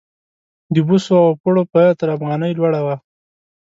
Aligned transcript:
د 0.73 0.75
بوسو 0.87 1.13
او 1.25 1.29
پړو 1.41 1.61
بیه 1.71 1.91
تر 1.99 2.07
افغانۍ 2.15 2.51
لوړه 2.55 2.81
وه. 2.85 2.95